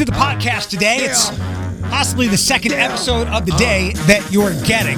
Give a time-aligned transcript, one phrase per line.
[0.00, 0.96] to the podcast today.
[1.00, 1.28] It's
[1.90, 4.96] possibly the second episode of the day that you're getting.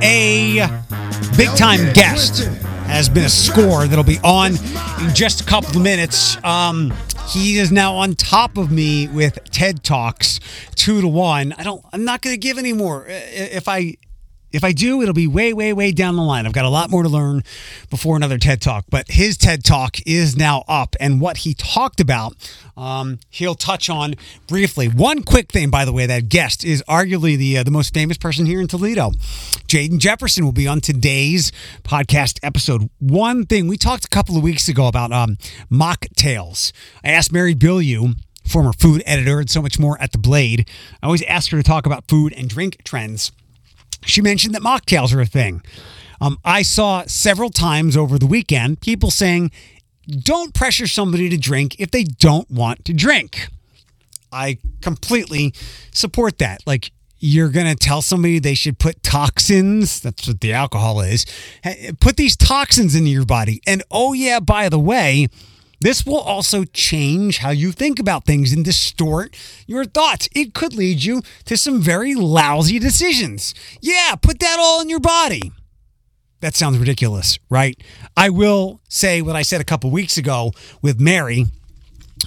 [0.00, 0.60] A
[1.36, 2.44] big time guest
[2.86, 4.52] has been a score that'll be on
[5.00, 6.36] in just a couple of minutes.
[6.44, 6.94] Um,
[7.28, 10.38] he is now on top of me with TED Talks,
[10.76, 11.52] two to one.
[11.58, 11.84] I don't.
[11.92, 13.06] I'm not going to give any more.
[13.08, 13.96] If I
[14.52, 16.46] if I do, it'll be way, way, way down the line.
[16.46, 17.42] I've got a lot more to learn
[17.90, 20.96] before another TED Talk, but his TED Talk is now up.
[21.00, 22.34] And what he talked about,
[22.76, 24.14] um, he'll touch on
[24.46, 24.88] briefly.
[24.88, 28.16] One quick thing, by the way, that guest is arguably the, uh, the most famous
[28.16, 29.10] person here in Toledo.
[29.68, 31.52] Jaden Jefferson will be on today's
[31.82, 32.88] podcast episode.
[32.98, 35.36] One thing, we talked a couple of weeks ago about um,
[35.70, 36.72] mocktails.
[37.04, 38.14] I asked Mary Bilyeu
[38.46, 40.68] former food editor and so much more at The Blade.
[41.02, 43.30] I always ask her to talk about food and drink trends
[44.04, 45.62] she mentioned that mocktails are a thing.
[46.20, 49.50] Um, I saw several times over the weekend people saying,
[50.08, 53.48] don't pressure somebody to drink if they don't want to drink.
[54.32, 55.54] I completely
[55.92, 56.66] support that.
[56.66, 56.90] Like,
[57.20, 61.26] you're going to tell somebody they should put toxins, that's what the alcohol is,
[62.00, 63.60] put these toxins into your body.
[63.66, 65.28] And oh, yeah, by the way,
[65.80, 70.28] this will also change how you think about things and distort your thoughts.
[70.34, 73.54] It could lead you to some very lousy decisions.
[73.80, 75.52] Yeah, put that all in your body.
[76.40, 77.80] That sounds ridiculous, right?
[78.16, 81.46] I will say what I said a couple weeks ago with Mary.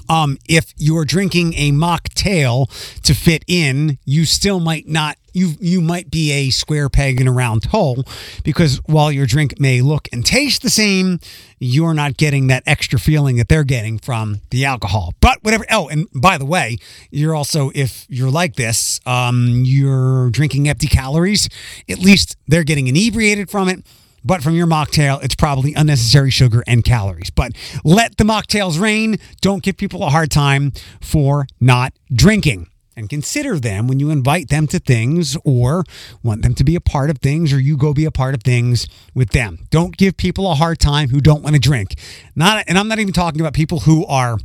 [0.09, 2.67] Um, if you're drinking a mocktail
[3.02, 7.28] to fit in, you still might not you you might be a square peg in
[7.28, 8.04] a round hole
[8.44, 11.20] because while your drink may look and taste the same,
[11.60, 15.14] you're not getting that extra feeling that they're getting from the alcohol.
[15.22, 15.66] But whatever.
[15.70, 16.78] Oh, and by the way,
[17.09, 21.50] you're also if you're like this, um, you're drinking empty calories.
[21.90, 23.86] At least they're getting inebriated from it.
[24.24, 27.32] But from your mocktail, it's probably unnecessary sugar and calories.
[27.32, 29.18] But let the mocktails reign.
[29.42, 32.68] Don't give people a hard time for not drinking.
[32.95, 35.86] And consider them when you invite them to things or
[36.23, 38.44] want them to be a part of things or you go be a part of
[38.44, 38.85] things
[39.16, 39.59] with them.
[39.69, 41.96] Don't give people a hard time who don't want to drink.
[42.35, 44.38] Not and I'm not even talking about people who are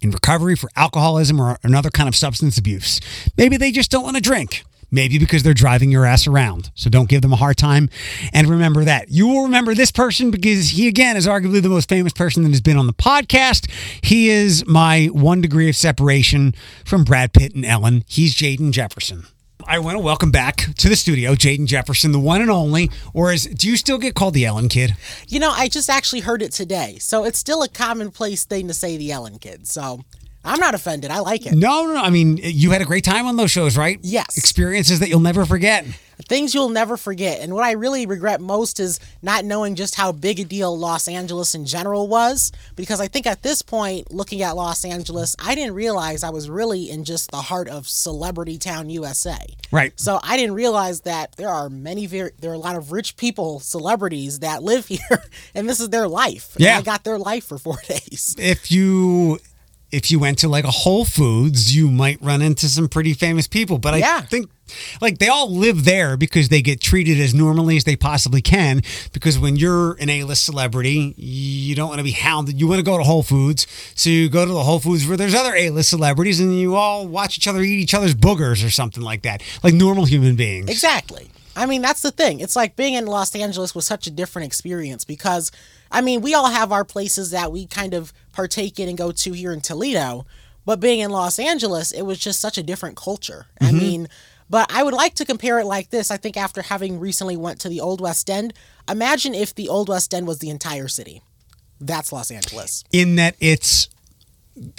[0.00, 3.00] in recovery for alcoholism or another kind of substance abuse.
[3.36, 4.64] Maybe they just don't want to drink.
[4.90, 6.70] Maybe because they're driving your ass around.
[6.74, 7.88] So don't give them a hard time.
[8.32, 9.10] And remember that.
[9.10, 12.50] You will remember this person because he, again, is arguably the most famous person that
[12.50, 13.70] has been on the podcast.
[14.02, 18.04] He is my one degree of separation from Brad Pitt and Ellen.
[18.08, 19.26] He's Jaden Jefferson.
[19.66, 22.90] I want to welcome back to the studio Jaden Jefferson, the one and only.
[23.14, 24.96] Or is do you still get called the Ellen kid?
[25.28, 26.96] You know, I just actually heard it today.
[26.98, 29.68] So it's still a commonplace thing to say the Ellen kid.
[29.68, 30.00] So
[30.44, 31.10] I'm not offended.
[31.10, 31.54] I like it.
[31.54, 32.00] No, no, no.
[32.02, 33.98] I mean, you had a great time on those shows, right?
[34.02, 34.36] Yes.
[34.38, 35.84] Experiences that you'll never forget.
[36.28, 37.40] Things you'll never forget.
[37.40, 41.08] And what I really regret most is not knowing just how big a deal Los
[41.08, 42.52] Angeles in general was.
[42.76, 46.48] Because I think at this point, looking at Los Angeles, I didn't realize I was
[46.50, 49.38] really in just the heart of celebrity town USA.
[49.72, 49.92] Right.
[49.98, 53.16] So I didn't realize that there are many very there are a lot of rich
[53.16, 55.22] people, celebrities that live here,
[55.54, 56.54] and this is their life.
[56.56, 56.78] And Yeah.
[56.78, 58.36] I got their life for four days.
[58.38, 59.38] if you
[59.92, 63.46] if you went to like a Whole Foods, you might run into some pretty famous
[63.48, 63.78] people.
[63.78, 64.20] But I Yeah.
[64.22, 64.48] think
[65.00, 68.82] like they all live there because they get treated as normally as they possibly can.
[69.12, 72.60] Because when you're an A-list celebrity, you don't want to be hounded.
[72.60, 75.16] You want to go to Whole Foods, so you go to the Whole Foods where
[75.16, 78.70] there's other A-list celebrities, and you all watch each other eat each other's boogers or
[78.70, 80.68] something like that, like normal human beings.
[80.70, 81.30] Exactly.
[81.56, 82.38] I mean, that's the thing.
[82.38, 85.50] It's like being in Los Angeles was such a different experience because,
[85.90, 89.12] I mean, we all have our places that we kind of partake in and go
[89.12, 90.26] to here in Toledo,
[90.64, 93.46] but being in Los Angeles, it was just such a different culture.
[93.60, 93.78] I mm-hmm.
[93.78, 94.08] mean,
[94.48, 96.10] but I would like to compare it like this.
[96.10, 98.52] I think after having recently went to the Old West End,
[98.88, 101.22] imagine if the Old West End was the entire city.
[101.80, 102.84] That's Los Angeles.
[102.92, 103.88] In that it's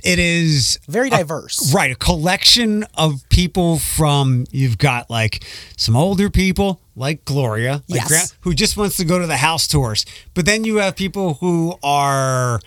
[0.04, 1.74] it is Very diverse.
[1.74, 5.44] Right, a collection of people from you've got like
[5.78, 8.36] some older people like Gloria, like Yes.
[8.42, 10.06] who just wants to go to the house tours.
[10.34, 12.60] But then you have people who are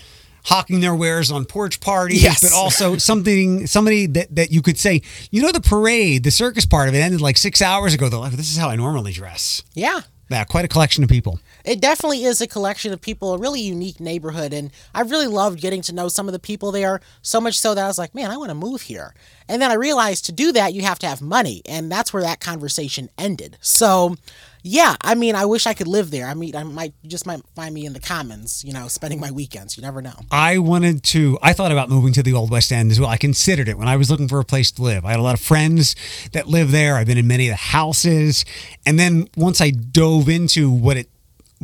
[0.45, 2.41] hawking their wares on porch parties, Yes.
[2.43, 6.67] but also something somebody that, that you could say, you know, the parade, the circus
[6.67, 8.09] part of it ended like six hours ago.
[8.09, 9.63] They're like, this is how I normally dress.
[9.75, 10.01] Yeah.
[10.31, 11.39] Yeah, quite a collection of people.
[11.65, 15.61] It definitely is a collection of people, a really unique neighborhood, and I really loved
[15.61, 17.01] getting to know some of the people there.
[17.23, 19.15] So much so that I was like, man, I want to move here.
[19.49, 22.23] And then I realized to do that, you have to have money, and that's where
[22.23, 23.57] that conversation ended.
[23.61, 24.17] So,
[24.63, 26.27] yeah, I mean, I wish I could live there.
[26.27, 29.31] I mean, I might just might find me in the commons, you know, spending my
[29.31, 29.77] weekends.
[29.77, 30.15] You never know.
[30.31, 33.11] I wanted to, I thought about moving to the Old West End as well.
[33.11, 35.05] I considered it when I was looking for a place to live.
[35.05, 35.95] I had a lot of friends
[36.33, 36.97] that live there.
[36.97, 38.47] I've been in many of the houses.
[38.87, 41.11] And then once I dove into what it,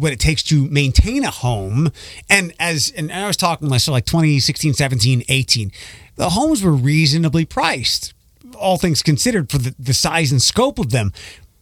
[0.01, 1.93] what it takes to maintain a home
[2.29, 5.73] and as and I was talking myself like 2016 17 18
[6.21, 8.13] the homes were reasonably priced,
[8.55, 11.15] all things considered, for the, the size and scope of them.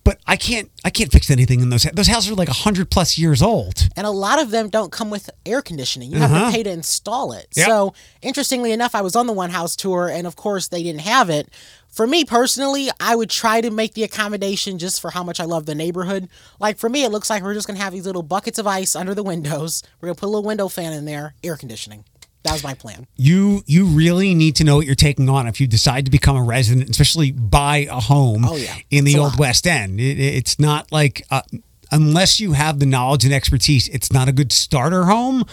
[0.09, 3.19] But I can't I can't fix anything in those those houses are like hundred plus
[3.19, 3.91] years old.
[3.95, 6.11] And a lot of them don't come with air conditioning.
[6.11, 6.47] You have Uh-huh.
[6.47, 7.49] to pay to install it.
[7.55, 7.67] Yep.
[7.67, 11.03] So, interestingly enough, I was on the one house tour, and of course, they didn't
[11.03, 11.51] have it.
[11.91, 15.45] For me personally, I would try to make the accommodation just for how much I
[15.45, 16.31] love the neighborhood.
[16.59, 18.97] Like for me, it looks like we're just gonna have these little buckets of ice
[18.97, 19.83] under the windows.
[20.01, 22.05] We're gonna put a little window fan in there, air conditioning.
[22.45, 23.07] That was my plan.
[23.17, 26.37] You you really need to know what you're taking on if you decide to become
[26.37, 28.75] a resident, especially buy a home Oh, yeah.
[28.91, 29.39] in the It's old.
[29.39, 30.01] West End.
[30.01, 31.43] It, it- it's not like uh,
[31.91, 35.45] unless you have the knowledge and expertise, it's not a good starter home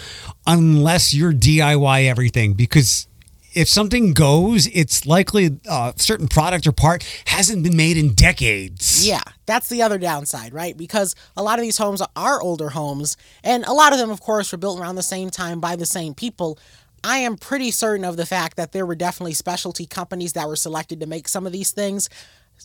[0.46, 3.08] unless you're DIY everything because.
[3.56, 9.08] If something goes, it's likely a certain product or part hasn't been made in decades.
[9.08, 10.76] Yeah, that's the other downside, right?
[10.76, 13.16] Because a lot of these homes are older homes,
[13.46, 15.86] and a lot of them, of course, were built around the same time by the
[15.86, 16.60] same people.
[17.02, 20.58] I am pretty certain of the fact that there were definitely specialty companies that were
[20.58, 22.10] selected to make some of these things.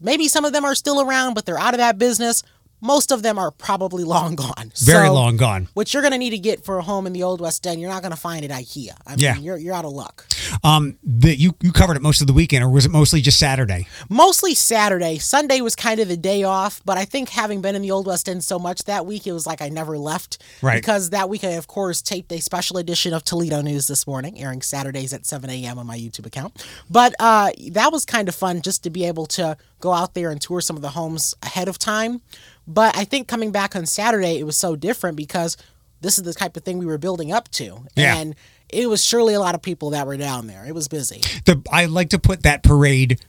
[0.03, 2.43] Maybe some of them are still around, but they're out of that business.
[2.81, 4.73] Most of them are probably long gone.
[4.82, 5.69] Very So, long gone.
[5.75, 7.81] What you're going to need to get for a home in the Old West End,
[7.81, 8.91] you're not going to find at IKEA.
[9.06, 9.37] I mean, Yeah.
[9.37, 10.27] you're, you're out of luck.
[10.65, 13.38] Um, the, you you covered it most of the weekend, or was it mostly just
[13.38, 13.87] Saturday?
[14.09, 15.19] mostly Saturday.
[15.19, 18.06] Sunday was kind of the day off, but I think having been in the Old
[18.06, 20.38] West End so much that week, it was like I never left.
[20.62, 20.81] Right.
[20.81, 24.41] Because that week I, of course, taped a special edition of Toledo News this morning,
[24.41, 25.79] airing Saturdays at 7 a.m.
[25.79, 26.65] on my YouTube account.
[26.91, 30.31] But uh, that was kind of fun just to be able to go out there
[30.31, 32.21] and tour some of the homes ahead of time.
[32.67, 35.56] But I think coming back on Saturday, it was so different because
[36.00, 37.85] this is the type of thing we were building up to.
[37.97, 38.17] Yeah.
[38.17, 38.35] And
[38.69, 40.65] it was surely a lot of people that were down there.
[40.67, 41.21] It was busy.
[41.44, 43.21] the I like to put that parade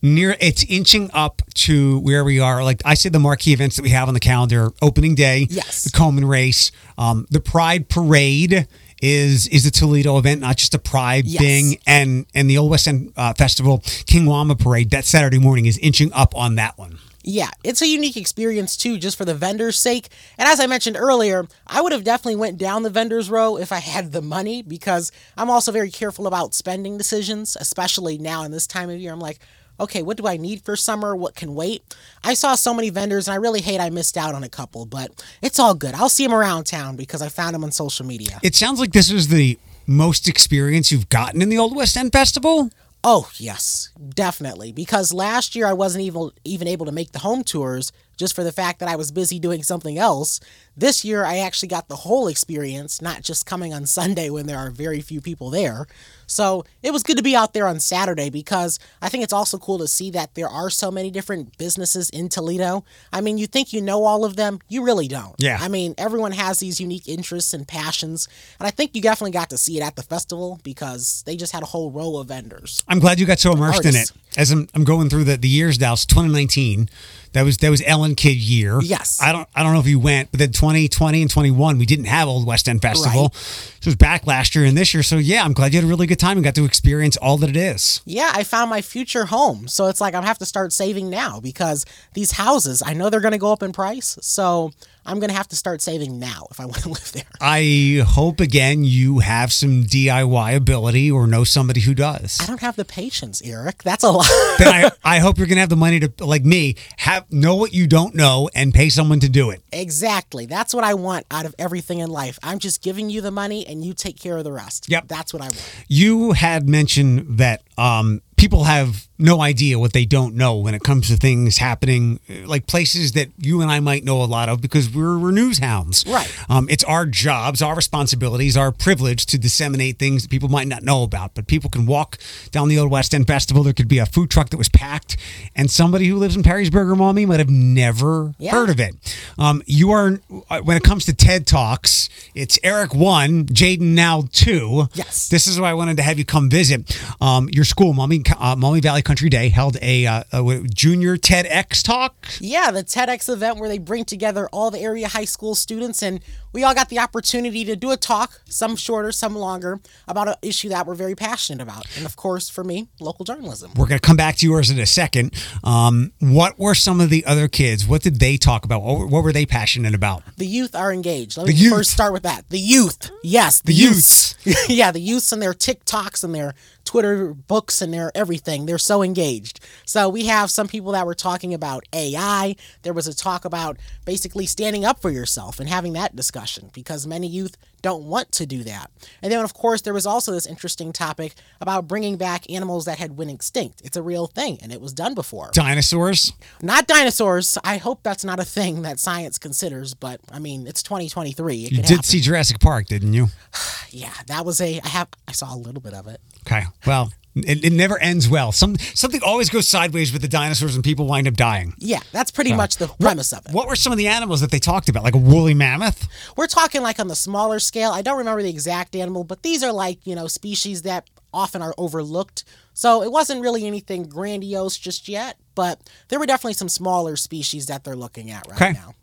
[0.00, 3.82] near it's inching up to where we are like i said the marquee events that
[3.82, 5.82] we have on the calendar opening day Yes.
[5.82, 8.68] the coleman race um, the pride parade
[9.02, 11.40] is is a toledo event not just a pride Yes.
[11.42, 15.66] thing and and the old west end uh, festival king Wamba parade that saturday morning
[15.66, 19.34] is inching up on that one Yeah, it's a unique experience too, just for the
[19.34, 20.08] vendors' sake.
[20.38, 23.70] And as I mentioned earlier, I would have definitely went down the vendors row if
[23.70, 28.50] I had the money because I'm also very careful about spending decisions, especially now in
[28.52, 29.12] this time of year.
[29.12, 29.40] I'm like,
[29.80, 31.14] okay, what do I need for summer?
[31.14, 31.82] What can wait?
[32.24, 34.86] I saw so many vendors and I really hate I missed out on a couple,
[34.86, 35.10] but
[35.42, 35.94] it's all good.
[35.94, 38.40] I'll see them around town because I found them on social media.
[38.42, 42.12] it sounds like this was the most experience you've gotten in the old west end
[42.12, 42.70] festival
[43.04, 44.72] Oh, yes, definitely.
[44.72, 48.44] Because last year I wasn't even even able to make the home tours just for
[48.44, 50.40] the fact that I was busy doing something else.
[50.76, 54.58] This year I actually got the whole experience, not just coming on Sunday when there
[54.58, 55.86] are very few people there.
[56.26, 59.56] So, it was good to be out there on Saturday because I think it's also
[59.56, 62.84] cool to see that there are so many different businesses in Toledo.
[63.12, 65.34] I mean, you think you know all of them, you really don't.
[65.38, 65.56] Yeah.
[65.58, 68.28] I mean, everyone has these unique interests and passions,
[68.60, 71.52] and I think you definitely got to see it at the festival because they just
[71.52, 72.84] had a whole row of vendors.
[72.88, 74.12] I'm glad you got so immersed in it.
[74.36, 76.90] As I'm, I'm going through the, the years now, it's 2019.
[77.32, 78.80] That was that was Ellen kid year.
[78.82, 79.18] Yes.
[79.22, 82.06] I don't I don't know if you went, but then 2020 and 21 we didn't
[82.06, 83.22] have Old West End Festival.
[83.24, 83.34] Right.
[83.34, 85.02] So it was back last year and this year.
[85.02, 87.36] So yeah, I'm glad you had a really good time and got to experience all
[87.38, 88.00] that it is.
[88.04, 89.68] yeah, I found my future home.
[89.68, 91.84] So it's like I have to start saving now because
[92.14, 94.18] these houses, I know they're going to go up in price.
[94.20, 94.72] So
[95.08, 97.24] I'm going to have to start saving now if I want to live there.
[97.40, 102.38] I hope again you have some DIY ability or know somebody who does.
[102.40, 103.82] I don't have the patience, Eric.
[103.82, 104.26] That's a lot.
[104.58, 107.72] then I, I hope you're gonna have the money to like me have know what
[107.72, 109.62] you don't know and pay someone to do it.
[109.72, 110.44] exactly.
[110.46, 112.38] That's what I want out of everything in life.
[112.42, 114.88] I'm just giving you the money and you take care of the rest.
[114.90, 115.08] Yep.
[115.08, 115.84] That's what I want.
[115.88, 120.82] You had mentioned that um, people have no idea what they don't know when it
[120.84, 124.60] comes to things happening, like places that you and I might know a lot of
[124.60, 126.04] because we're, we're news hounds.
[126.06, 126.32] Right.
[126.48, 130.84] Um, it's our jobs, our responsibilities, our privilege to disseminate things that people might not
[130.84, 131.34] know about.
[131.34, 132.16] But people can walk
[132.52, 133.64] down the Old West End Festival.
[133.64, 135.16] There could be a food truck that was packed,
[135.56, 138.52] and somebody who lives in Perrysburg or Maumee might have never Yeah.
[138.52, 138.94] heard of it.
[139.36, 144.28] Um, you are, uh, when it comes to TED Talks, it's Eric one, Jaden now
[144.32, 144.86] two.
[144.94, 145.28] Yes.
[145.28, 146.96] This is why I wanted to have you come visit.
[147.20, 152.28] Um, your school, Maumee, uh, Valley Country Day, held a, uh, a junior TEDx talk.
[152.40, 156.20] Yeah, the TEDx event where they bring together all the area high school students, and
[156.52, 160.34] we all got the opportunity to do a talk, some shorter, some longer, about an
[160.42, 161.84] issue that we're very passionate about.
[161.96, 163.70] And of course, for me, local journalism.
[163.76, 165.32] We're going to come back to yours in a second.
[165.62, 167.86] Um, what were some of the other kids?
[167.86, 168.82] What did they talk about?
[168.82, 170.22] What, were- they passionate about?
[170.38, 171.36] The youth are engaged.
[171.36, 171.72] Let The me youth.
[171.74, 172.48] first start with that.
[172.48, 173.10] The youth.
[173.22, 174.36] Yes, the, The youths.
[174.70, 176.54] yeah, the youths and their TikToks and their
[176.86, 178.64] Twitter books and their everything.
[178.64, 179.60] They're so engaged.
[179.84, 182.56] So we have some people that were talking about AI.
[182.82, 183.76] There was a talk about
[184.06, 186.37] basically standing up for yourself and having that discussion.
[186.38, 188.90] Discussion because many youth don't want to do that.
[189.22, 192.98] And then, of course, there was also this interesting topic about bringing back animals that
[192.98, 193.80] had went extinct.
[193.84, 195.50] It's a real thing, and it was done before.
[195.52, 196.32] Dinosaurs?
[196.62, 197.58] Not dinosaurs.
[197.64, 201.54] I hope that's not a thing that science considers, but I mean, it's 2023.
[201.66, 202.02] It You did happen.
[202.04, 203.28] see Jurassic Park, didn't you?
[203.90, 204.80] Yeah, that was a.
[204.84, 205.08] I have.
[205.26, 206.20] I saw a little bit of it.
[206.46, 206.64] Okay.
[206.86, 208.52] Well, it, it never ends well.
[208.52, 211.74] Some something always goes sideways with the dinosaurs, and people wind up dying.
[211.78, 213.52] Yeah, that's pretty much the premise of it.
[213.52, 215.02] What were some of the animals that they talked about?
[215.04, 216.08] Like a woolly mammoth?
[216.36, 217.90] We're talking like on the smaller scale.
[217.92, 221.62] I don't remember the exact animal, but these are like, you know, species that often
[221.62, 222.44] are overlooked.
[222.74, 227.66] So it wasn't really anything grandiose just yet, but there were definitely some smaller species
[227.66, 228.72] that they're looking at right Okay.
[228.72, 228.94] now.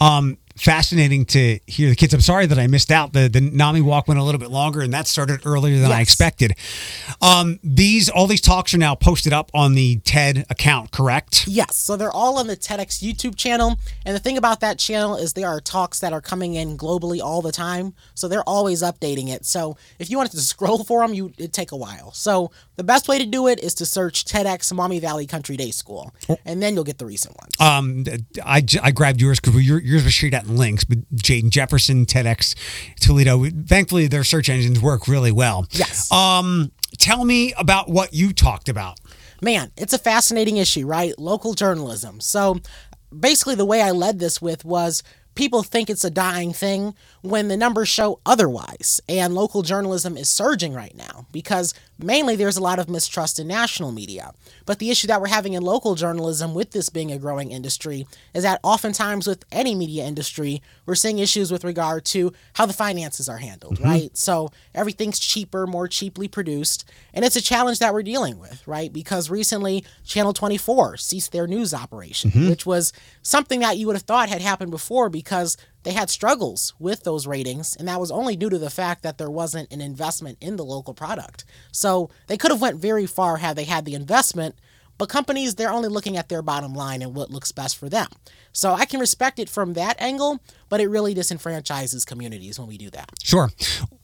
[0.00, 2.12] Um, fascinating to hear the kids.
[2.14, 3.12] I'm sorry that I missed out.
[3.12, 6.00] The the NAMI walk went a little bit longer, and that started earlier than I
[6.00, 6.54] expected.
[7.22, 11.46] Um, these all these talks are now posted up on the TED account, correct?
[11.46, 13.78] Yes, so they're all on the TEDx YouTube channel.
[14.04, 17.20] And the thing about that channel is there are talks that are coming in globally
[17.20, 17.94] all the time.
[18.14, 19.44] So they're always updating it.
[19.44, 22.12] So if you wanted to scroll for them, you it'd take a while.
[22.12, 25.70] So the best way to do it is to search TEDx Maumee Valley Country Day
[25.70, 26.12] School,
[26.44, 27.54] and then you'll get the recent ones.
[27.60, 28.04] Um,
[28.44, 32.54] I, I grabbed yours because yours was shared out in links, but Jaden Jefferson, TEDx
[33.00, 33.44] Toledo.
[33.66, 35.66] Thankfully, their search engines work really well.
[35.70, 36.10] Yes.
[36.10, 38.98] Um, tell me about what you talked about.
[39.40, 41.16] man, it's a fascinating issue, right?
[41.18, 42.20] Local journalism.
[42.20, 42.60] So
[43.16, 45.02] basically, the way I led this with was
[45.34, 49.00] people think it's a dying thing when the numbers show otherwise.
[49.08, 53.48] And local journalism is surging right now because mainly there's a lot of mistrust in
[53.48, 54.32] national media.
[54.66, 58.06] But the issue that we're having in local journalism with this being a growing industry
[58.34, 62.72] is that oftentimes with any media industry, we're seeing issues with regard to how the
[62.72, 63.84] finances are handled, mm-hmm.
[63.84, 64.16] right?
[64.16, 66.88] So everything's cheaper, more cheaply produced.
[67.12, 68.92] And it's a challenge that we're dealing with, right?
[68.92, 72.48] Because recently, Channel 24 ceased their news operation, mm-hmm.
[72.48, 76.74] which was something that you would have thought had happened before because they had struggles
[76.78, 79.80] with those ratings and that was only due to the fact that there wasn't an
[79.80, 81.44] investment in the local product.
[81.72, 84.54] So they could have went very far had they had the investment
[84.98, 88.08] but companies they're only looking at their bottom line and what looks best for them.
[88.52, 92.78] So i can respect it from that angle but it really disenfranchises communities when we
[92.78, 93.10] do that.
[93.22, 93.50] Sure.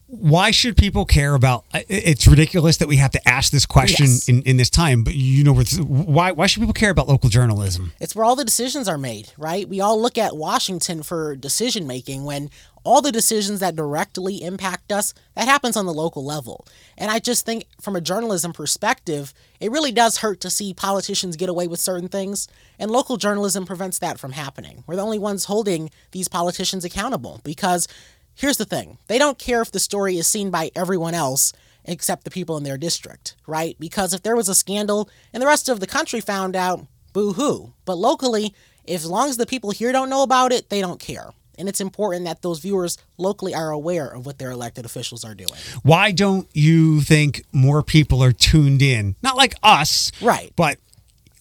[0.06, 1.64] Why should people care about?
[1.72, 4.28] Uh, it's ridiculous that we have to ask this question Yes.
[4.28, 7.92] in, in this time, but you know, why why should people care about local journalism?
[8.00, 9.68] It's where all the decisions are made, right?
[9.68, 12.50] We all look at Washington for decision making when
[12.84, 16.66] all the decisions that directly impact us, that happens on the local level.
[16.98, 21.36] And I just think from a journalism perspective, it really does hurt to see politicians
[21.36, 22.46] get away with certain things,
[22.78, 24.84] and local journalism prevents that from happening.
[24.86, 27.88] We're the only ones holding these politicians accountable because
[28.34, 28.98] here's the thing.
[29.06, 31.52] They don't care if the story is seen by everyone else
[31.84, 33.76] except the people in their district, right?
[33.78, 37.34] Because if there was a scandal and the rest of the country found out, boo
[37.34, 37.72] hoo.
[37.84, 38.54] But locally,
[38.88, 41.30] as long as the people here don't know about it, they don't care.
[41.56, 45.34] And it's important that those viewers locally are aware of what their elected officials are
[45.34, 45.52] doing.
[45.82, 49.14] Why don't you think more people are tuned in?
[49.22, 50.52] Not like us, Right.
[50.56, 50.78] But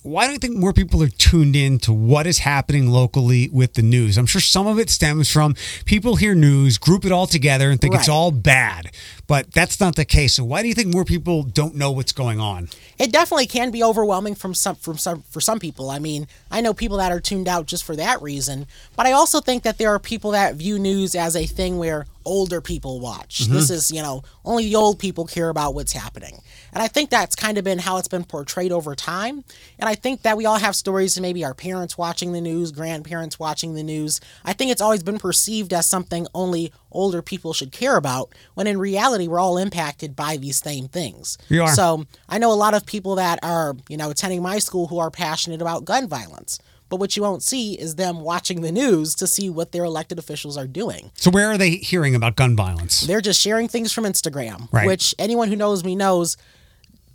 [0.04, 3.74] why don't you think more people are tuned in to what is happening locally with
[3.76, 4.18] the news?
[4.18, 5.56] I'm sure some of it stems from
[5.86, 8.92] people hear news, group it all together, and think it's all bad.
[9.28, 10.36] But that's not the case.
[10.36, 12.68] So why do you think more people don't know what's going on?
[13.00, 15.90] It definitely can be overwhelming from some from some for some people.
[15.90, 18.68] I mean, I know people that are tuned out just for that reason,
[18.98, 22.06] but I also think that there are people that view news as a thing where
[22.26, 23.42] older people watch.
[23.44, 23.54] Mm-hmm.
[23.54, 26.40] This is, you know, only the old people care about what's happening.
[26.72, 29.44] And I think that's kind of been how it's been portrayed over time.
[29.80, 32.72] And I think that we all have stories of maybe our parents watching the news,
[32.72, 34.20] grandparents watching the news.
[34.44, 38.68] I think it's always been perceived as something only older people should care about, when
[38.68, 41.38] in reality we're all impacted by these same things.
[41.76, 45.00] So I know a lot of people that are, you know, attending my school who
[45.00, 46.60] are passionate about gun violence.
[46.90, 50.20] But what you won't see is them watching the news to see what their elected
[50.20, 51.12] officials are doing.
[51.16, 53.02] So where are they hearing about gun violence?
[53.02, 54.86] They're just sharing things from Instagram, Right.
[54.86, 56.38] which anyone who knows me knows.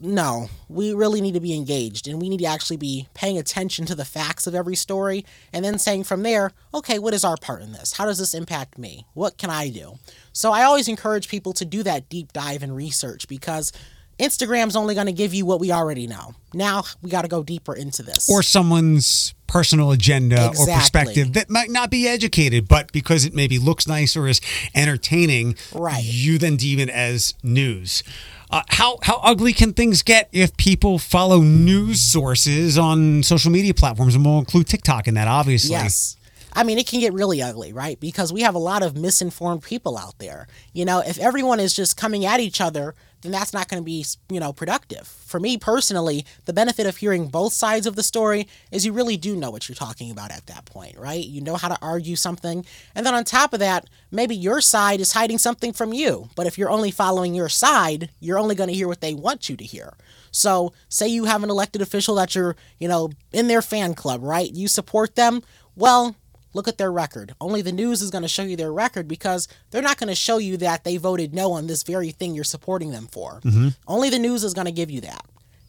[0.00, 3.84] No, we really need to be engaged and we need to actually be paying attention
[3.86, 7.36] to the facts of every story and then saying from there, okay, what is our
[7.36, 7.94] part in this?
[7.94, 9.06] How does this impact me?
[9.14, 9.98] What can I do?
[10.32, 13.72] So I always encourage people to do that deep dive and research because
[14.18, 16.34] Instagram's only going to give you what we already know.
[16.52, 18.28] Now we got to go deeper into this.
[18.28, 23.58] or someone's personal agenda or perspective that might not be educated, but because it maybe
[23.58, 24.40] looks nice or is
[24.74, 26.02] entertaining, Right.
[26.04, 28.02] you then deem it as news.
[28.50, 33.74] Uh, how how ugly can things get if people follow news sources on social media
[33.74, 35.72] platforms, and we'll include TikTok in that, obviously.
[35.72, 36.16] Yes.
[36.58, 38.00] I mean, it can get really ugly, right?
[38.00, 40.48] Because we have a lot of misinformed people out there.
[40.72, 43.84] You know, if everyone is just coming at each other, then that's not going to
[43.84, 45.06] be, you know, productive.
[45.06, 49.16] For me personally, the benefit of hearing both sides of the story is you really
[49.16, 51.24] do know what you're talking about at that point, right?
[51.24, 52.66] You know how to argue something.
[52.92, 56.28] And then on top of that, maybe your side is hiding something from you.
[56.34, 59.48] But if you're only following your side, you're only going to hear what they want
[59.48, 59.94] you to hear.
[60.32, 64.24] So, say you have an elected official that you're, you know, in their fan club,
[64.24, 64.52] right?
[64.52, 65.42] You support them.
[65.76, 66.16] Well,
[66.54, 67.34] look at their record.
[67.40, 70.14] Only the news is going to show you their record because they're not going to
[70.14, 73.40] show you that they voted no on this very thing you're supporting them for.
[73.44, 73.68] Mm-hmm.
[73.86, 75.24] Only the news is going to give you that.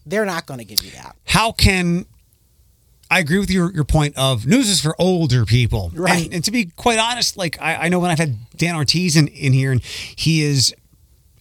[0.06, 1.16] They're not going to give you that.
[1.26, 2.06] How can
[3.10, 5.90] I agree with your, your point of news is for older people.
[5.94, 6.26] Right.
[6.26, 9.16] And, and to be quite honest, like I, I know when I've had Dan Ortiz
[9.16, 10.72] in, in here and he is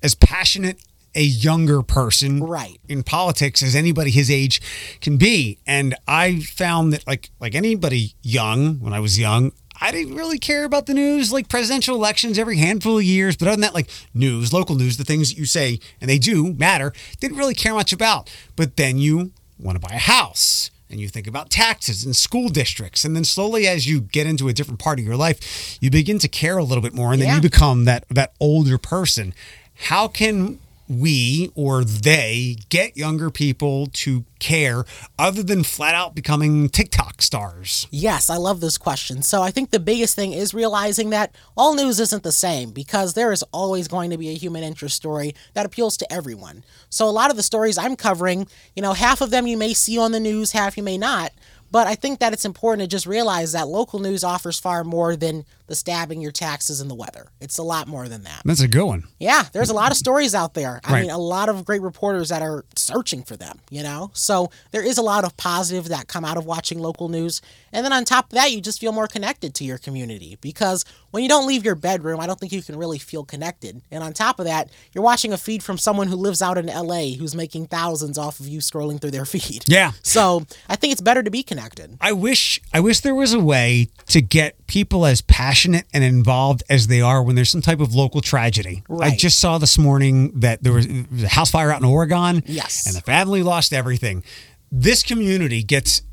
[0.02, 0.80] as passionate
[1.16, 4.62] a younger person right in politics as anybody his age
[5.02, 9.52] can be and i found that like like anybody young when i was young
[9.82, 13.38] I didn't really care about the news, like presidential elections every handful of years.
[13.38, 16.20] But other than that, like news, local news, the things that you say, and they
[16.20, 18.30] do matter, didn't really care much about.
[18.58, 22.50] But then you want to buy a house and you think about taxes and school
[22.50, 23.06] districts.
[23.06, 26.20] And then slowly, as you get into a different part of your life, you begin
[26.20, 27.14] to care a little bit more.
[27.14, 29.34] And then you become that, that older person.
[29.76, 34.86] How can we or they get younger people to care
[35.18, 37.88] other than flat out becoming TikTok stars?
[37.92, 39.22] Yes, I love this question.
[39.22, 43.14] So I think the biggest thing is realizing that all news isn't the same because
[43.14, 46.64] there is always going to be a human interest story that appeals to everyone.
[46.90, 49.74] So a lot of the stories I'm covering, you know, half of them you may
[49.74, 51.32] see on the news, half you may not.
[51.72, 55.16] But I think that it's important to just realize that local news offers far more
[55.16, 57.28] than the stabbing, your taxes, and the weather.
[57.40, 58.42] It's a lot more than that.
[58.44, 59.04] That's a good one.
[59.20, 60.82] Yeah, there's a lot of stories out there.
[60.84, 61.02] I Right.
[61.04, 64.10] mean, a lot of great reporters that are searching for them, you know?
[64.14, 67.40] So there is a lot of positive that come out of watching local news.
[67.72, 70.86] And then on top of that, you just feel more connected to your community because
[71.12, 73.82] when you don't leave your bedroom, I don't think you can really feel connected.
[73.92, 76.68] And on top of that, you're watching a feed from someone who lives out in
[76.68, 79.64] LA who's making thousands off of you scrolling through their feed.
[79.68, 79.92] Yeah.
[80.04, 81.98] So I think it's better to be connected.
[82.02, 86.64] I wish I wish there was a way to get people as passionate and involved
[86.70, 88.84] as they are when there's some type of local tragedy.
[89.02, 92.44] I just saw this morning that there was a house fire out in Oregon.
[92.46, 92.86] Yes.
[92.86, 94.24] And the family lost everything.
[94.72, 96.04] This community gets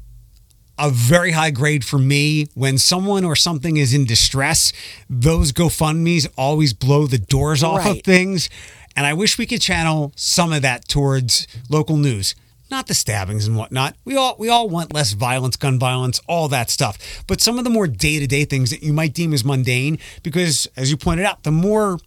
[0.79, 4.73] a very high grade for me when someone or something is in distress.
[5.09, 8.51] Those GoFundMe's always blow the doors off of things.
[8.97, 12.35] And I wish we could channel some of that towards local news.
[12.71, 13.95] Not the stabbings and whatnot.
[14.05, 17.23] We all we all want less violence, gun violence, all that stuff.
[17.29, 19.99] But some of the more day to day things that you might deem as mundane,
[20.25, 21.99] because as you pointed out, the more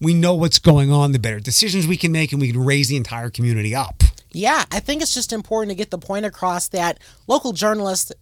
[0.00, 2.88] we know what's going on, the better decisions we can make, and we can raise
[2.88, 4.02] the entire community up.
[4.32, 8.12] Yeah, I think it's just important to get the point across that local journalists,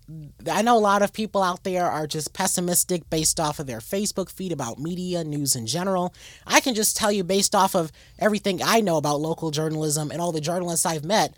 [0.51, 3.81] I know a lot of people out there are just pessimistic based off of their
[3.81, 6.15] Facebook feed about media, news in general.
[6.47, 10.21] I can just tell you, based off of everything I know about local journalism and
[10.21, 11.35] all the journalists I've met,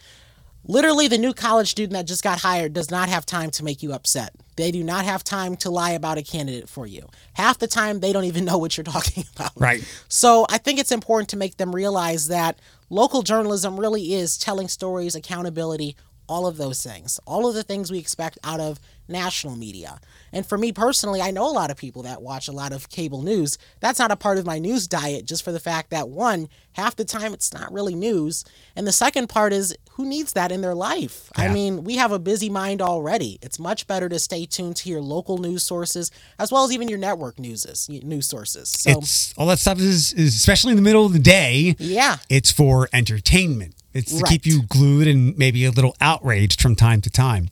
[0.65, 3.83] literally the new college student that just got hired does not have time to make
[3.83, 4.35] you upset.
[4.57, 7.09] They do not have time to lie about a candidate for you.
[7.33, 9.53] Half the time, they don't even know what you're talking about.
[9.57, 9.85] Right.
[10.09, 12.59] So I think it's important to make them realize that
[12.91, 15.97] local journalism really is telling stories, accountability,
[16.31, 19.99] all of those things, all of the things we expect out of national media.
[20.33, 22.89] And for me personally, I know a lot of people that watch a lot of
[22.89, 23.59] cable news.
[23.81, 26.95] That's not a part of my news diet, just for the fact that one, half
[26.95, 28.45] the time it's not really news.
[28.77, 31.33] And the second part is who needs that in their life?
[31.35, 33.41] I mean, we have a busy mind already.
[33.43, 36.87] It's much better to stay tuned to your local news sources as well as even
[36.87, 38.69] your network newses, news sources.
[38.69, 41.75] So, it's all that stuff is, is especially in the middle of the day.
[41.81, 42.19] yeah.
[42.29, 43.75] It's for entertainment.
[43.93, 44.31] It's to Right.
[44.31, 47.49] keep you glued and maybe a little outraged from time to time.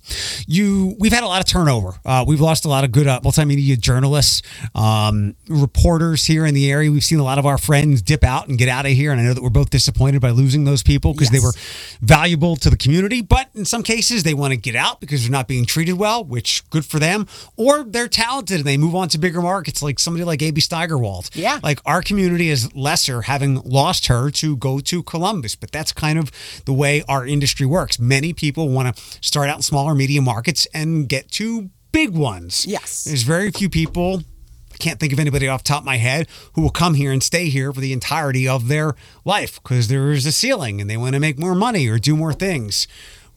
[0.46, 1.94] You, we've had a lot of turnover.
[2.04, 4.42] Uh, we've lost a lot of good uh, multimedia journalists,
[4.74, 6.90] um, reporters here in the area.
[6.92, 9.20] We've seen a lot of our friends dip out and get out of here, and
[9.20, 11.52] I know that we're both disappointed by losing those people because they were
[12.00, 13.20] valuable to the community.
[13.22, 16.24] But in some cases, they want to get out because they're not being treated well,
[16.24, 19.98] which good for them, or they're talented and they move on to bigger markets, like
[19.98, 20.60] somebody like A.B.
[20.60, 21.30] Steigerwald.
[21.34, 21.58] Yeah.
[21.62, 26.18] Like our community is lesser, having lost her to go to Columbus, but that's kind
[26.18, 26.27] of
[26.64, 27.98] the way our industry works.
[27.98, 32.66] Many people want to start out in smaller media markets and get to big ones.
[32.66, 33.04] Yes.
[33.04, 34.22] There's very few people.
[34.72, 37.10] I can't think of anybody off the top of my head who will come here
[37.10, 40.88] and stay here for the entirety of their life because there is a ceiling and
[40.88, 42.86] they want to make more money or do more things.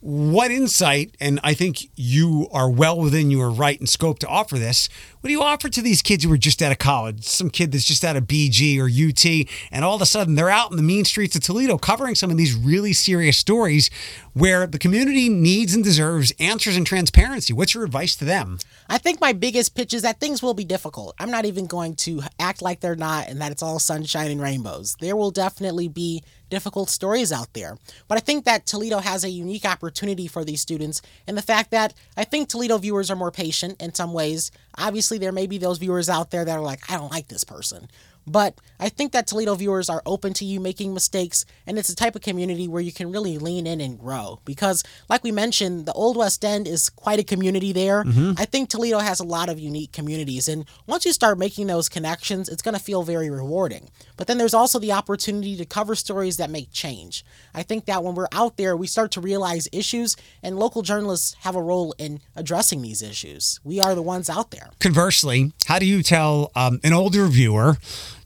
[0.02, 4.58] what insight, and I think you are well within your right and scope to offer
[4.58, 4.90] this.
[5.22, 7.26] What do you offer to these kids who are just out of college?
[7.26, 10.50] Some kid that's just out of BG or UT, and all of a sudden they're
[10.50, 13.92] out in the mean streets of Toledo covering some of these really serious stories
[14.34, 17.54] where the community needs and deserves answers and transparency.
[17.54, 18.58] What's your advice to them?
[18.90, 21.14] I think my biggest pitch is that things will be difficult.
[21.20, 24.42] I'm not even going to act like they're not and that it's all sunshine and
[24.42, 24.96] rainbows.
[25.00, 27.78] There will definitely be difficult stories out there.
[28.08, 31.72] But I think that Toledo has a unique opportunity for these students and the fact
[31.72, 34.52] that I think Toledo viewers are more patient in some ways.
[34.78, 37.44] Obviously, there may be those viewers out there that are like, I don't like this
[37.44, 37.90] person.
[38.28, 41.96] But I think that Toledo viewers are open to you making mistakes, and it's a
[41.96, 44.40] type of community where you can really lean in and grow.
[44.46, 48.04] Because, like we mentioned, the Old West End is quite a community there.
[48.04, 48.34] Mm-hmm.
[48.38, 51.90] I think Toledo has a lot of unique communities, and once you start making those
[51.90, 53.90] connections, it's going to feel very rewarding.
[54.18, 57.26] But then there's also the opportunity to cover stories that make change.
[57.54, 61.36] I think that when we're out there, we start to realize issues, and local journalists
[61.42, 63.60] have a role in addressing these issues.
[63.64, 64.70] We are the ones out there.
[64.80, 67.78] Conversely, how do you tell um, an older viewer?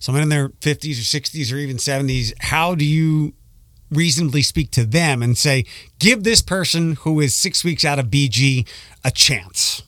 [0.05, 3.33] Someone in their 50s or 60s or even 70s, how do you
[3.89, 5.65] reasonably speak to them and say,
[5.97, 8.69] give this person who is six weeks out of BG
[9.03, 9.81] a chance?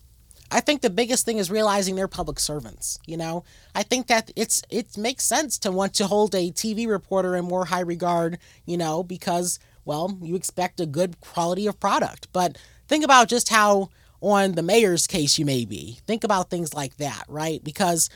[0.49, 2.97] I think the biggest thing is realizing they're public servants.
[3.05, 3.43] You know,
[3.75, 7.45] I think that it's it makes sense to want to hold a TV reporter in
[7.45, 8.39] more high regard.
[8.65, 12.29] You know, because well, you expect a good quality of product.
[12.33, 13.89] But think about just how
[14.21, 15.99] on the mayor's case you may be.
[16.07, 17.63] Think about things like that, right?
[17.63, 18.09] Because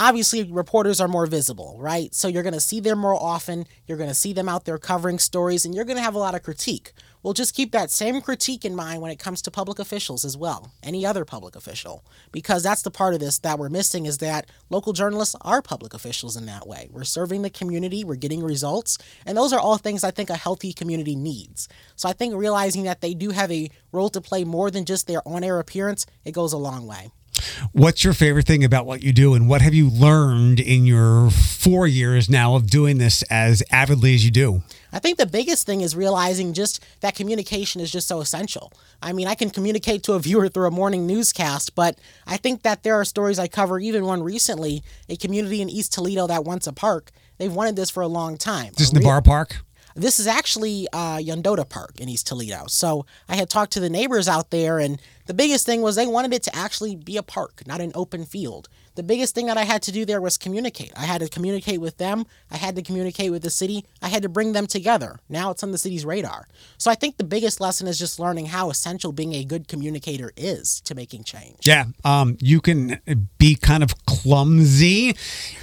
[0.00, 2.14] obviously reporters are more visible, right?
[2.14, 3.66] So you're going to see them more often.
[3.86, 6.18] You're going to see them out there covering stories, and you're going to have a
[6.18, 6.92] lot of critique.
[7.22, 10.38] Well, just keep that same critique in mind when it comes to public officials as
[10.38, 14.18] well, any other public official, because that's the part of this that we're missing is
[14.18, 16.88] that local journalists are public officials in that way.
[16.90, 20.34] We're serving the community, we're getting results, and those are all things I think a
[20.36, 21.68] healthy community needs.
[21.94, 25.06] So I think realizing that they do have a role to play more than just
[25.06, 27.10] their on air appearance, it goes a long way.
[27.72, 31.30] What's your favorite thing about what you do, and what have you learned in your
[31.30, 34.62] four years now of doing this as avidly as you do?
[34.92, 38.72] I think the biggest thing is realizing just that communication is just so essential.
[39.00, 42.62] I mean, I can communicate to a viewer through a morning newscast, but I think
[42.62, 46.44] that there are stories I cover, even one recently, a community in East Toledo that
[46.44, 47.12] wants a park.
[47.38, 48.72] They've wanted this for a long time.
[48.76, 49.58] Just the bar park?
[50.00, 52.64] This is actually uh, Yondota Park in East Toledo.
[52.68, 56.06] So I had talked to the neighbors out there, and the biggest thing was they
[56.06, 59.56] wanted it to actually be a park, not an open field the biggest thing that
[59.56, 60.92] I had to do there was communicate.
[60.96, 62.26] I had to communicate with them.
[62.50, 63.84] I had to communicate with the city.
[64.02, 65.20] I had to bring them together.
[65.28, 66.48] Now it's on the city's radar.
[66.78, 70.32] So I think the biggest lesson is just learning how essential being a good communicator
[70.36, 71.66] is to making change.
[71.66, 71.86] Yeah.
[72.04, 73.00] Um, you can
[73.38, 75.16] be kind of clumsy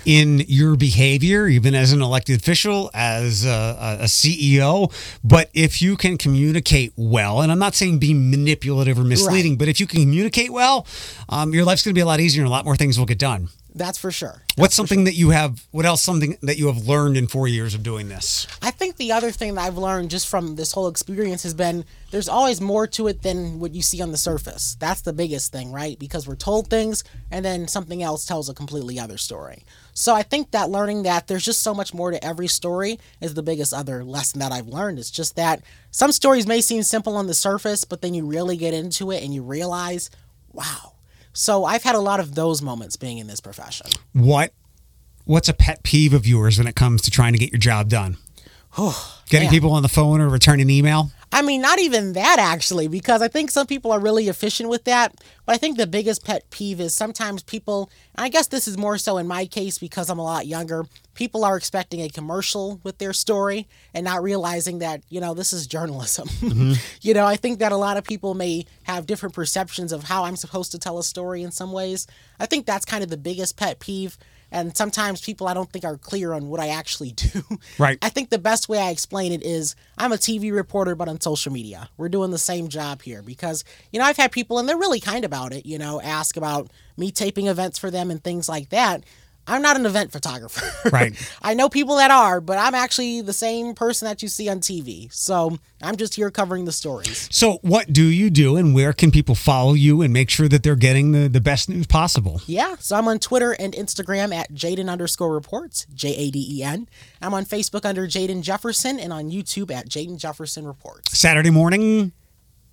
[0.05, 4.91] in your behavior, even as an elected official, as a, a CEO.
[5.23, 9.59] But if you can communicate well, and I'm not saying be manipulative or misleading, right.
[9.59, 10.87] but if you can communicate well,
[11.29, 13.05] um, your life's going to be a lot easier and a lot more things will
[13.05, 13.49] get done.
[13.77, 14.41] That's for sure.
[14.47, 15.05] That's What's something sure.
[15.05, 15.67] that you have?
[15.71, 16.01] What else?
[16.01, 18.47] Something that you have learned in four years of doing this?
[18.61, 21.85] I think the other thing that I've learned just from this whole experience has been
[22.09, 24.75] there's always more to it than what you see on the surface.
[24.79, 25.99] That's the biggest thing, right?
[25.99, 29.63] Because we're told things and then something else tells a completely other story.
[29.93, 33.35] So I think that learning that there's just so much more to every story is
[33.35, 34.97] the biggest other lesson that I've learned.
[34.97, 38.57] It's just that some stories may seem simple on the surface, but then you really
[38.57, 40.09] get into it and you realize,
[40.51, 40.93] wow
[41.37, 43.87] so I've had a lot of those moments being in this profession.
[44.13, 44.53] What
[45.25, 47.89] what's a pet peeve of yours when it comes to trying to get your job
[47.89, 48.17] done?
[49.29, 51.11] Getting people on the phone or returning email?
[51.33, 54.85] I mean, not even that actually, because I think some people are really efficient with
[54.85, 55.13] that.
[55.45, 58.97] But I think the biggest pet peeve is sometimes people, I guess this is more
[58.97, 60.85] so in my case because I'm a lot younger,
[61.15, 65.51] people are expecting a commercial with their story and not realizing that, you know, this
[65.53, 66.29] is journalism.
[66.47, 66.73] Mm-hmm.
[67.01, 70.23] you know, I think that a lot of people may have different perceptions of how
[70.23, 72.07] I'm supposed to tell a story in some ways.
[72.39, 74.17] I think that's kind of the biggest pet peeve
[74.51, 77.41] and sometimes people I don't think are clear on what I actually do.
[77.77, 77.97] Right.
[78.01, 81.19] I think the best way I explain it is I'm a TV reporter, but on
[81.21, 81.89] social media.
[81.97, 84.99] We're doing the same job here because, you know, I've had people, and they're really
[84.99, 88.69] kind about it, you know, ask about me taping events for them and things like
[88.69, 89.03] that.
[89.47, 90.65] I'm not an event photographer.
[90.91, 91.15] Right.
[91.41, 94.61] I know people that are, but I'm actually the same person that you see on
[94.61, 95.11] TV.
[95.13, 97.27] So I'm just here covering the stories.
[97.29, 100.63] So what do you do and where can people follow you and make sure that
[100.63, 102.41] they're getting the, the best news possible?
[102.47, 102.77] Yeah.
[102.79, 106.87] So I'm on Twitter and Instagram at Jaden underscore reports, J A D E N.
[107.21, 111.17] I'm on Facebook under Jaden Jefferson and on YouTube at Jaden Jefferson Reports.
[111.17, 112.13] Saturday morning,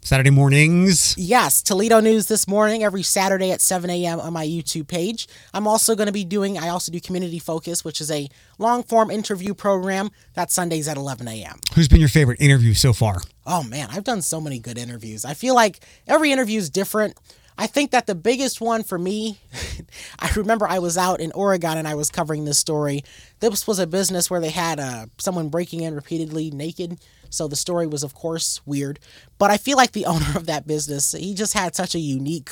[0.05, 1.15] Saturday mornings.
[1.17, 4.21] Yes, Toledo News this morning, every Saturday at 7 a.m.
[4.21, 5.27] on my YouTube page.
[5.55, 8.83] I'm also going to be doing, I also do Community Focus, which is a long
[8.83, 10.11] form interview program.
[10.35, 11.59] That's Sundays at 11 a.m.
[11.75, 13.23] Who's been your favorite interview so far?
[13.47, 15.25] Oh man, I've done so many good interviews.
[15.25, 17.19] I feel like every interview is different.
[17.57, 19.39] I think that the biggest one for me,
[20.19, 23.05] I remember I was out in Oregon and I was covering this story.
[23.41, 26.99] This was a business where they had uh, someone breaking in repeatedly naked.
[27.31, 28.99] So the story was, of course, weird.
[29.39, 32.51] But I feel like the owner of that business, he just had such a unique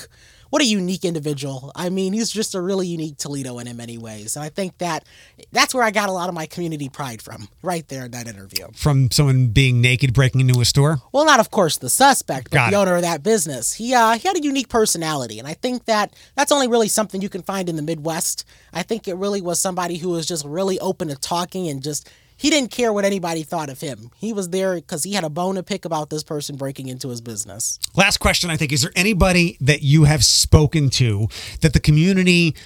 [0.53, 1.73] what a unique individual.
[1.75, 4.37] I mean, he's just a really unique Toledo in many ways.
[4.37, 5.07] And I think that
[5.51, 8.29] that's where I got a lot of my community pride from, right there in that
[8.29, 8.67] interview.
[8.75, 10.99] From someone being naked breaking into a store?
[11.11, 12.81] Well, not of course the suspect, but Got the it.
[12.81, 13.73] owner of that business.
[13.73, 17.23] He uh, he had a unique personality, and I think that that's only really something
[17.23, 18.45] you can find in the Midwest.
[18.75, 22.11] I think it really was somebody who was just really open to talking and just
[22.43, 24.11] he didn't care what anybody thought of him.
[24.17, 27.09] He was there because he had a bone to pick about this person breaking into
[27.09, 27.79] his business.
[27.95, 28.73] Last question, I think.
[28.73, 31.29] Is there anybody that you have spoken to
[31.61, 32.57] that the community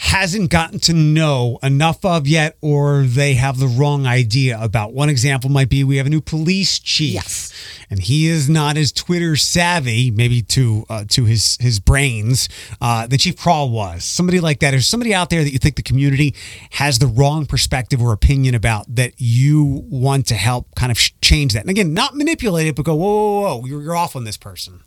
[0.00, 4.92] hasn't gotten to know enough of yet, or they have the wrong idea about?
[4.94, 7.52] One example might be we have a new police chief, Yes.
[7.90, 12.48] and he is not as Twitter savvy, maybe to uh, to his his brains,
[12.80, 14.04] uh, than Chief Kral was.
[14.04, 14.72] Somebody like that.
[14.72, 16.34] Is somebody out there that you think the community
[16.70, 21.54] has the wrong perspective or opinion about that you want to help kind of change
[21.54, 21.62] that?
[21.62, 24.36] And again, not manipulate it, but go, whoa, whoa, whoa, you're, you're off on this
[24.36, 24.84] person.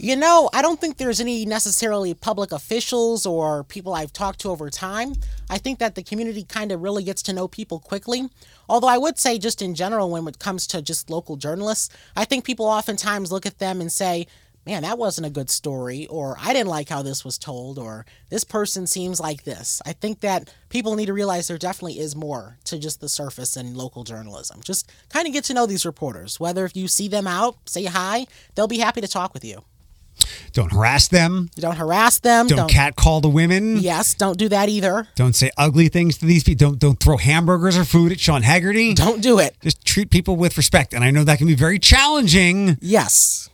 [0.00, 4.50] You know, I don't think there's any necessarily public officials or people I've talked to
[4.50, 5.14] over time.
[5.50, 8.28] I think that the community kind of really gets to know people quickly.
[8.68, 12.24] Although I would say, just in general, when it comes to just local journalists, I
[12.24, 14.28] think people oftentimes look at them and say,
[14.64, 18.06] man, that wasn't a good story, or I didn't like how this was told, or
[18.30, 19.82] this person seems like this.
[19.84, 23.56] I think that people need to realize there definitely is more to just the surface
[23.56, 24.60] in local journalism.
[24.62, 26.38] Just kind of get to know these reporters.
[26.38, 29.64] Whether if you see them out, say hi, they'll be happy to talk with you.
[30.52, 31.48] Don't harass them.
[31.56, 32.46] You don't harass them.
[32.46, 33.76] Don't, catcall the women.
[33.78, 35.08] Yes, don't do that either.
[35.14, 36.70] Don't say ugly things to these people.
[36.70, 38.94] Don't don't throw hamburgers or food at Sean Haggerty.
[38.94, 39.56] Don't do it.
[39.62, 40.92] Just treat people with respect.
[40.94, 43.44] And I know that can be very challenging, Yes.